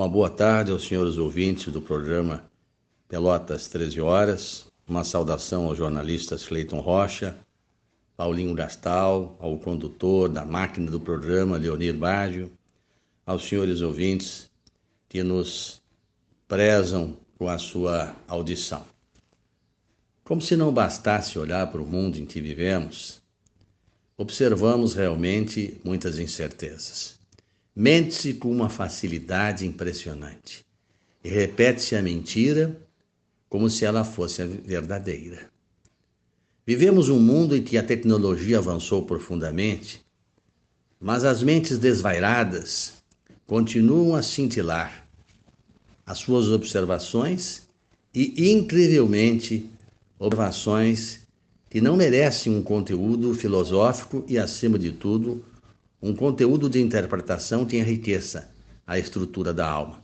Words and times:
Uma 0.00 0.08
boa 0.08 0.30
tarde 0.30 0.72
aos 0.72 0.86
senhores 0.86 1.18
ouvintes 1.18 1.70
do 1.70 1.82
programa 1.82 2.42
Pelotas 3.06 3.68
13 3.68 4.00
Horas. 4.00 4.64
Uma 4.88 5.04
saudação 5.04 5.66
ao 5.66 5.76
jornalista 5.76 6.38
Cleiton 6.38 6.80
Rocha, 6.80 7.36
Paulinho 8.16 8.54
Gastal, 8.54 9.36
ao 9.38 9.58
condutor 9.58 10.30
da 10.30 10.42
máquina 10.42 10.90
do 10.90 10.98
programa 10.98 11.58
Leonir 11.58 11.94
Baggio, 11.94 12.50
aos 13.26 13.46
senhores 13.46 13.82
ouvintes 13.82 14.50
que 15.06 15.22
nos 15.22 15.82
prezam 16.48 17.14
com 17.36 17.46
a 17.46 17.58
sua 17.58 18.16
audição. 18.26 18.86
Como 20.24 20.40
se 20.40 20.56
não 20.56 20.72
bastasse 20.72 21.38
olhar 21.38 21.70
para 21.70 21.82
o 21.82 21.86
mundo 21.86 22.16
em 22.16 22.24
que 22.24 22.40
vivemos, 22.40 23.20
observamos 24.16 24.94
realmente 24.94 25.78
muitas 25.84 26.18
incertezas. 26.18 27.19
Mente-se 27.82 28.34
com 28.34 28.52
uma 28.52 28.68
facilidade 28.68 29.66
impressionante 29.66 30.66
e 31.24 31.30
repete-se 31.30 31.96
a 31.96 32.02
mentira 32.02 32.78
como 33.48 33.70
se 33.70 33.86
ela 33.86 34.04
fosse 34.04 34.44
verdadeira. 34.44 35.50
Vivemos 36.66 37.08
um 37.08 37.18
mundo 37.18 37.56
em 37.56 37.62
que 37.62 37.78
a 37.78 37.82
tecnologia 37.82 38.58
avançou 38.58 39.06
profundamente, 39.06 40.04
mas 41.00 41.24
as 41.24 41.42
mentes 41.42 41.78
desvairadas 41.78 43.02
continuam 43.46 44.14
a 44.14 44.22
cintilar 44.22 45.08
as 46.04 46.18
suas 46.18 46.48
observações 46.48 47.62
e, 48.12 48.52
incrivelmente, 48.52 49.70
observações 50.18 51.20
que 51.70 51.80
não 51.80 51.96
merecem 51.96 52.54
um 52.54 52.62
conteúdo 52.62 53.32
filosófico 53.34 54.22
e, 54.28 54.36
acima 54.36 54.78
de 54.78 54.92
tudo, 54.92 55.42
um 56.02 56.14
conteúdo 56.14 56.68
de 56.68 56.80
interpretação 56.80 57.64
que 57.64 57.76
enriqueça 57.76 58.50
a 58.86 58.98
estrutura 58.98 59.52
da 59.52 59.68
alma. 59.68 60.02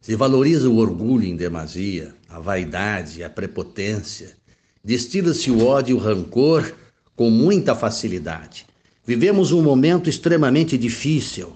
Se 0.00 0.16
valoriza 0.16 0.68
o 0.70 0.78
orgulho 0.78 1.24
em 1.24 1.36
demasia, 1.36 2.14
a 2.28 2.40
vaidade, 2.40 3.22
a 3.22 3.28
prepotência, 3.28 4.36
destila-se 4.82 5.50
o 5.50 5.66
ódio 5.66 5.96
e 5.96 5.98
o 5.98 6.02
rancor 6.02 6.72
com 7.14 7.30
muita 7.30 7.74
facilidade. 7.74 8.64
Vivemos 9.04 9.52
um 9.52 9.62
momento 9.62 10.08
extremamente 10.08 10.78
difícil 10.78 11.52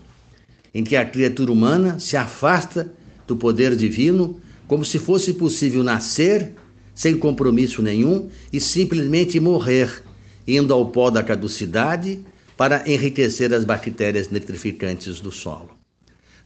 em 0.74 0.84
que 0.84 0.96
a 0.96 1.04
criatura 1.04 1.52
humana 1.52 1.98
se 1.98 2.16
afasta 2.16 2.92
do 3.26 3.36
poder 3.36 3.76
divino 3.76 4.40
como 4.66 4.84
se 4.84 4.98
fosse 4.98 5.34
possível 5.34 5.82
nascer 5.82 6.54
sem 6.94 7.16
compromisso 7.16 7.80
nenhum 7.82 8.28
e 8.52 8.60
simplesmente 8.60 9.40
morrer, 9.40 10.02
indo 10.46 10.74
ao 10.74 10.86
pó 10.90 11.10
da 11.10 11.22
caducidade 11.22 12.24
para 12.56 12.82
enriquecer 12.90 13.52
as 13.52 13.64
bactérias 13.64 14.30
nitrificantes 14.30 15.20
do 15.20 15.32
solo. 15.32 15.70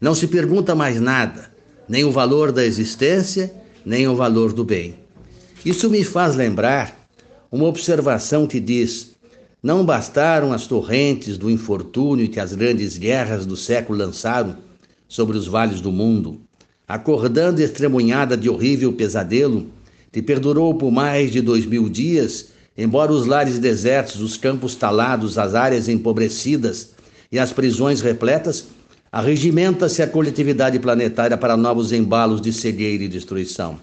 Não 0.01 0.15
se 0.15 0.27
pergunta 0.27 0.75
mais 0.75 1.01
nada, 1.01 1.51
nem 1.89 2.05
o 2.05 2.13
valor 2.13 2.53
da 2.53 2.65
existência, 2.65 3.53
nem 3.85 4.07
o 4.09 4.17
valor 4.17 4.53
do 4.53 4.65
bem. 4.65 4.97
Isso 5.65 5.91
me 5.91 6.05
faz 6.05 6.37
lembrar 6.37 7.09
uma 7.51 7.67
observação 7.67 8.47
que 8.47 8.61
diz: 8.61 9.17
não 9.63 9.85
bastaram 9.85 10.53
as 10.53 10.67
torrentes 10.67 11.39
do 11.39 11.51
infortúnio 11.51 12.29
que 12.29 12.39
as 12.39 12.55
grandes 12.55 12.97
guerras 12.97 13.47
do 13.47 13.57
século 13.57 13.99
lançaram 13.99 14.57
sobre 15.09 15.37
os 15.37 15.47
vales 15.47 15.81
do 15.81 15.91
mundo, 15.91 16.41
acordando 16.87 17.63
estremunhada 17.63 18.37
de 18.37 18.49
horrível 18.49 18.93
pesadelo 18.93 19.71
que 20.13 20.23
perdurou 20.23 20.75
por 20.75 20.91
mais 20.91 21.33
de 21.33 21.41
dois 21.41 21.67
mil 21.67 21.89
dias 21.89 22.51
Embora 22.77 23.13
os 23.13 23.27
lares 23.27 23.59
desertos, 23.59 24.21
os 24.21 24.37
campos 24.37 24.75
talados, 24.75 25.39
as 25.39 25.55
áreas 25.55 25.89
empobrecidas 25.89 26.91
e 27.33 27.39
as 27.39 27.53
prisões 27.53 28.01
repletas, 28.01 28.67
arregimenta-se 29.11 30.03
a 30.03 30.07
coletividade 30.07 30.79
planetária 30.79 31.39
para 31.39 31.57
novos 31.57 31.91
embalos 31.91 32.41
de 32.41 32.53
cegueira 32.53 33.05
e 33.05 33.09
destruição. 33.09 33.79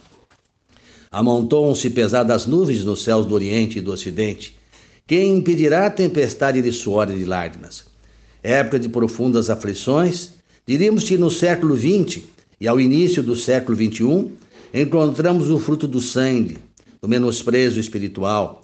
Amontoam-se 1.12 1.90
pesadas 1.90 2.46
nuvens 2.46 2.84
nos 2.84 3.04
céus 3.04 3.26
do 3.26 3.34
Oriente 3.34 3.80
e 3.80 3.82
do 3.82 3.92
Ocidente. 3.92 4.56
Quem 5.08 5.38
impedirá 5.38 5.88
a 5.88 5.92
tempestade 5.92 6.62
de 6.62 6.72
suor 6.72 7.10
e 7.10 7.18
de 7.18 7.26
lágrimas? 7.26 7.86
Época 8.42 8.80
de 8.80 8.90
profundas 8.90 9.50
aflições, 9.50 10.34
diríamos 10.68 11.04
que 11.04 11.18
no 11.18 11.32
século 11.32 11.76
XX 11.76 12.22
e 12.60 12.68
ao 12.68 12.80
início 12.80 13.24
do 13.24 13.36
século 13.36 13.76
XXI, 13.76 14.32
encontramos 14.74 15.50
o 15.50 15.60
fruto 15.60 15.88
do 15.88 16.00
sangue, 16.00 16.58
do 17.02 17.08
menosprezo 17.08 17.80
espiritual, 17.80 18.63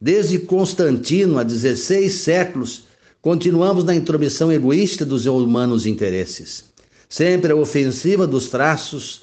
Desde 0.00 0.38
Constantino, 0.38 1.38
há 1.38 1.42
16 1.42 2.12
séculos, 2.12 2.84
continuamos 3.22 3.84
na 3.84 3.94
intromissão 3.94 4.52
egoísta 4.52 5.04
dos 5.04 5.26
humanos 5.26 5.86
interesses. 5.86 6.64
Sempre 7.08 7.52
a 7.52 7.56
ofensiva 7.56 8.26
dos 8.26 8.48
traços 8.48 9.22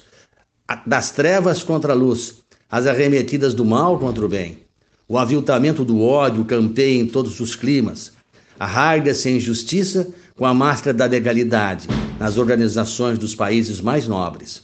das 0.86 1.10
trevas 1.10 1.62
contra 1.62 1.92
a 1.92 1.96
luz, 1.96 2.42
as 2.70 2.86
arremetidas 2.86 3.52
do 3.52 3.64
mal 3.64 3.98
contra 3.98 4.24
o 4.24 4.28
bem. 4.28 4.62
O 5.06 5.18
aviltamento 5.18 5.84
do 5.84 6.00
ódio 6.00 6.44
campeia 6.44 6.98
em 6.98 7.06
todos 7.06 7.38
os 7.38 7.54
climas. 7.54 8.12
Arraiga-se 8.58 9.28
a 9.28 9.32
injustiça 9.32 10.08
com 10.34 10.46
a 10.46 10.54
máscara 10.54 10.96
da 10.96 11.04
legalidade 11.04 11.86
nas 12.18 12.38
organizações 12.38 13.18
dos 13.18 13.34
países 13.34 13.80
mais 13.80 14.08
nobres. 14.08 14.62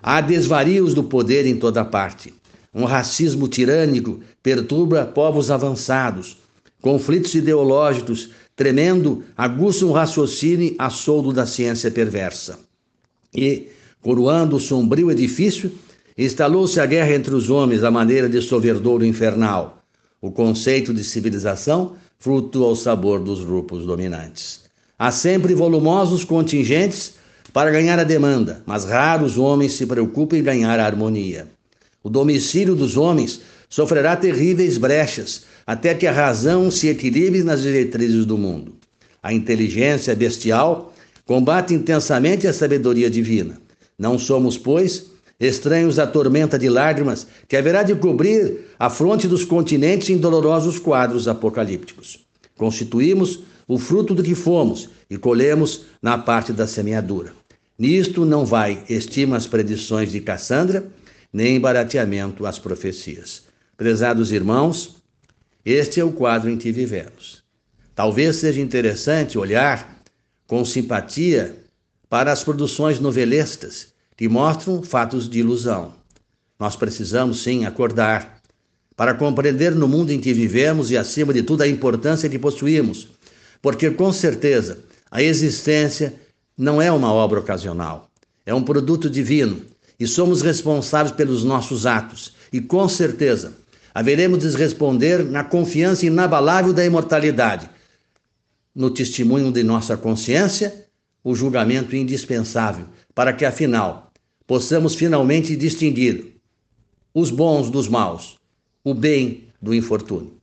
Há 0.00 0.20
desvarios 0.20 0.94
do 0.94 1.02
poder 1.02 1.44
em 1.44 1.56
toda 1.56 1.84
parte. 1.84 2.32
Um 2.74 2.84
racismo 2.84 3.46
tirânico 3.46 4.20
perturba 4.42 5.06
povos 5.06 5.50
avançados. 5.50 6.36
Conflitos 6.80 7.34
ideológicos 7.34 8.30
tremendo 8.56 9.22
aguçam 9.36 9.88
o 9.88 9.92
raciocínio 9.92 10.74
a 10.78 10.90
soldo 10.90 11.32
da 11.32 11.46
ciência 11.46 11.90
perversa. 11.90 12.58
E, 13.34 13.68
coroando 14.02 14.56
o 14.56 14.60
sombrio 14.60 15.10
edifício, 15.10 15.72
instalou-se 16.18 16.78
a 16.80 16.86
guerra 16.86 17.14
entre 17.14 17.34
os 17.34 17.48
homens 17.48 17.84
à 17.84 17.90
maneira 17.90 18.28
de 18.28 18.40
soverdouro 18.42 19.04
infernal. 19.04 19.78
O 20.20 20.30
conceito 20.30 20.92
de 20.92 21.04
civilização 21.04 21.96
fruto 22.18 22.64
ao 22.64 22.74
sabor 22.74 23.20
dos 23.20 23.44
grupos 23.44 23.84
dominantes. 23.84 24.62
Há 24.98 25.10
sempre 25.10 25.54
volumosos 25.54 26.24
contingentes 26.24 27.14
para 27.52 27.70
ganhar 27.70 27.98
a 27.98 28.04
demanda, 28.04 28.62
mas 28.64 28.84
raros 28.84 29.36
homens 29.36 29.74
se 29.74 29.86
preocupam 29.86 30.38
em 30.38 30.42
ganhar 30.42 30.80
a 30.80 30.86
harmonia. 30.86 31.48
O 32.04 32.10
domicílio 32.10 32.74
dos 32.74 32.98
homens 32.98 33.40
sofrerá 33.70 34.14
terríveis 34.14 34.76
brechas 34.76 35.46
até 35.66 35.94
que 35.94 36.06
a 36.06 36.12
razão 36.12 36.70
se 36.70 36.86
equilibre 36.88 37.42
nas 37.42 37.62
diretrizes 37.62 38.26
do 38.26 38.36
mundo. 38.36 38.74
A 39.22 39.32
inteligência 39.32 40.14
bestial 40.14 40.92
combate 41.24 41.72
intensamente 41.72 42.46
a 42.46 42.52
sabedoria 42.52 43.08
divina. 43.08 43.58
Não 43.98 44.18
somos, 44.18 44.58
pois, 44.58 45.06
estranhos 45.40 45.98
à 45.98 46.06
tormenta 46.06 46.58
de 46.58 46.68
lágrimas 46.68 47.26
que 47.48 47.56
haverá 47.56 47.82
de 47.82 47.94
cobrir 47.94 48.66
a 48.78 48.90
fronte 48.90 49.26
dos 49.26 49.42
continentes 49.42 50.10
em 50.10 50.18
dolorosos 50.18 50.78
quadros 50.78 51.26
apocalípticos. 51.26 52.18
Constituímos 52.58 53.40
o 53.66 53.78
fruto 53.78 54.14
do 54.14 54.22
que 54.22 54.34
fomos 54.34 54.90
e 55.08 55.16
colhemos 55.16 55.86
na 56.02 56.18
parte 56.18 56.52
da 56.52 56.66
semeadura. 56.66 57.32
Nisto 57.78 58.26
não 58.26 58.44
vai, 58.44 58.84
estima 58.90 59.38
as 59.38 59.46
predições 59.46 60.12
de 60.12 60.20
Cassandra, 60.20 60.86
nem 61.34 61.58
barateamento 61.58 62.46
às 62.46 62.60
profecias. 62.60 63.42
Prezados 63.76 64.30
irmãos, 64.30 64.94
este 65.64 65.98
é 65.98 66.04
o 66.04 66.12
quadro 66.12 66.48
em 66.48 66.56
que 66.56 66.70
vivemos. 66.70 67.42
Talvez 67.92 68.36
seja 68.36 68.60
interessante 68.60 69.36
olhar 69.36 70.00
com 70.46 70.64
simpatia 70.64 71.56
para 72.08 72.30
as 72.30 72.44
produções 72.44 73.00
novelestas 73.00 73.88
que 74.16 74.28
mostram 74.28 74.80
fatos 74.84 75.28
de 75.28 75.40
ilusão. 75.40 75.94
Nós 76.56 76.76
precisamos 76.76 77.42
sim 77.42 77.64
acordar 77.64 78.40
para 78.96 79.12
compreender 79.12 79.74
no 79.74 79.88
mundo 79.88 80.12
em 80.12 80.20
que 80.20 80.32
vivemos 80.32 80.92
e, 80.92 80.96
acima 80.96 81.34
de 81.34 81.42
tudo, 81.42 81.62
a 81.62 81.68
importância 81.68 82.28
que 82.28 82.38
possuímos, 82.38 83.08
porque 83.60 83.90
com 83.90 84.12
certeza 84.12 84.78
a 85.10 85.20
existência 85.20 86.14
não 86.56 86.80
é 86.80 86.92
uma 86.92 87.12
obra 87.12 87.40
ocasional, 87.40 88.08
é 88.46 88.54
um 88.54 88.62
produto 88.62 89.10
divino 89.10 89.73
e 89.98 90.06
somos 90.06 90.42
responsáveis 90.42 91.14
pelos 91.14 91.44
nossos 91.44 91.86
atos. 91.86 92.34
E 92.52 92.60
com 92.60 92.88
certeza 92.88 93.54
haveremos 93.94 94.40
de 94.40 94.56
responder 94.56 95.24
na 95.24 95.44
confiança 95.44 96.06
inabalável 96.06 96.72
da 96.72 96.84
imortalidade, 96.84 97.70
no 98.74 98.90
testemunho 98.90 99.52
de 99.52 99.62
nossa 99.62 99.96
consciência, 99.96 100.86
o 101.22 101.34
julgamento 101.34 101.94
indispensável 101.94 102.86
para 103.14 103.32
que, 103.32 103.44
afinal, 103.44 104.12
possamos 104.46 104.94
finalmente 104.94 105.56
distinguir 105.56 106.34
os 107.14 107.30
bons 107.30 107.70
dos 107.70 107.88
maus, 107.88 108.38
o 108.82 108.92
bem 108.92 109.48
do 109.62 109.72
infortúnio. 109.72 110.36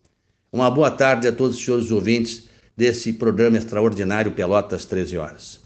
Uma 0.51 0.71
boa 0.71 0.89
tarde 0.89 1.27
a 1.27 1.31
todos 1.31 1.57
os 1.57 1.63
senhores 1.63 1.92
ouvintes 1.92 2.50
desse 2.75 3.13
programa 3.13 3.57
extraordinário 3.57 4.31
Pelotas 4.31 4.86
13 4.86 5.18
Horas. 5.18 5.62